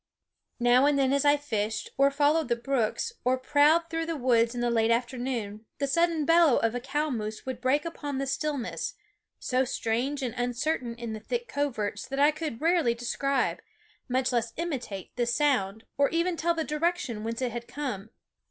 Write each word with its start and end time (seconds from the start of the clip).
Now 0.59 0.87
and 0.87 0.97
then 0.97 1.13
as 1.13 1.25
I 1.25 1.37
fished, 1.37 1.91
or 1.95 2.09
followed 2.09 2.47
the 2.47 2.55
brooks, 2.55 3.13
or 3.23 3.37
prowled 3.37 3.87
through 3.91 4.07
the 4.07 4.15
woods 4.17 4.55
in 4.55 4.61
the 4.61 4.71
late 4.71 4.89
afternoon, 4.89 5.67
the 5.77 5.85
sudden 5.85 6.25
bellow 6.25 6.57
of 6.57 6.73
a 6.73 6.79
cow 6.79 7.11
moose 7.11 7.45
would 7.45 7.61
break 7.61 7.85
upon 7.85 8.17
the 8.17 8.25
stillness, 8.25 8.95
so 9.37 9.63
strange 9.63 10.23
and 10.23 10.33
uncertain 10.39 10.95
in 10.95 11.13
the 11.13 11.19
thick 11.19 11.47
coverts 11.47 12.07
that 12.07 12.17
I 12.19 12.31
could 12.31 12.61
rarely 12.61 12.95
describe, 12.95 13.61
much 14.09 14.31
less 14.33 14.53
imitate, 14.57 15.15
the 15.17 15.27
sound, 15.27 15.83
or 15.99 16.09
even 16.09 16.35
tell 16.35 16.55
the 16.55 16.63
direction 16.63 17.23
whence 17.23 17.39
it 17.43 17.51
had 17.51 17.67
come. 17.67 18.09